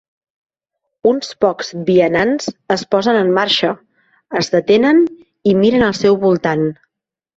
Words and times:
Uns 1.09 1.27
pocs 1.43 1.67
vianants 1.89 2.49
es 2.77 2.85
posen 2.95 3.19
en 3.19 3.29
marxa, 3.35 3.69
es 4.41 4.53
detenen 4.57 5.03
i 5.53 5.55
miren 5.61 5.87
al 5.91 5.97
seu 6.01 6.19
voltant. 6.25 6.67